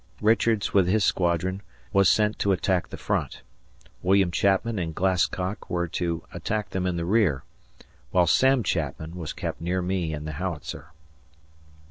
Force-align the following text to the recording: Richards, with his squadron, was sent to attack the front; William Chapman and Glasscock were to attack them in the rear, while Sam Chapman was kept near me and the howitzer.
Richards, 0.23 0.73
with 0.73 0.87
his 0.87 1.05
squadron, 1.05 1.61
was 1.93 2.09
sent 2.09 2.39
to 2.39 2.51
attack 2.53 2.87
the 2.89 2.97
front; 2.97 3.43
William 4.01 4.31
Chapman 4.31 4.79
and 4.79 4.95
Glasscock 4.95 5.69
were 5.69 5.87
to 5.89 6.23
attack 6.33 6.71
them 6.71 6.87
in 6.87 6.95
the 6.95 7.05
rear, 7.05 7.43
while 8.09 8.25
Sam 8.25 8.63
Chapman 8.63 9.15
was 9.15 9.31
kept 9.31 9.61
near 9.61 9.79
me 9.83 10.11
and 10.11 10.25
the 10.27 10.31
howitzer. 10.31 10.87